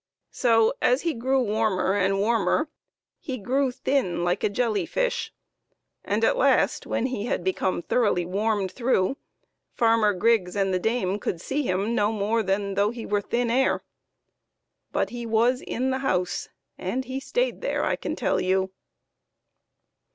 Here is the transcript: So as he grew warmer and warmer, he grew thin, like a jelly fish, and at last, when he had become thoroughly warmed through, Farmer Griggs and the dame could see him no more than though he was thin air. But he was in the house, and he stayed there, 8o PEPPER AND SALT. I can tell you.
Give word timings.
So 0.31 0.73
as 0.81 1.03
he 1.03 1.13
grew 1.13 1.39
warmer 1.43 1.93
and 1.93 2.17
warmer, 2.19 2.69
he 3.19 3.37
grew 3.37 3.69
thin, 3.71 4.23
like 4.23 4.43
a 4.43 4.49
jelly 4.49 4.87
fish, 4.87 5.31
and 6.03 6.23
at 6.23 6.37
last, 6.37 6.87
when 6.87 7.05
he 7.05 7.27
had 7.27 7.43
become 7.43 7.83
thoroughly 7.83 8.25
warmed 8.25 8.71
through, 8.71 9.17
Farmer 9.75 10.13
Griggs 10.15 10.55
and 10.55 10.73
the 10.73 10.79
dame 10.79 11.19
could 11.19 11.39
see 11.39 11.61
him 11.61 11.93
no 11.93 12.11
more 12.11 12.41
than 12.41 12.73
though 12.73 12.89
he 12.89 13.05
was 13.05 13.25
thin 13.25 13.51
air. 13.51 13.83
But 14.91 15.11
he 15.11 15.27
was 15.27 15.61
in 15.61 15.91
the 15.91 15.99
house, 15.99 16.49
and 16.79 17.05
he 17.05 17.19
stayed 17.19 17.61
there, 17.61 17.83
8o 17.83 17.85
PEPPER 17.85 17.85
AND 17.85 17.85
SALT. 17.85 17.91
I 17.91 17.95
can 17.97 18.15
tell 18.15 18.41
you. 18.41 18.71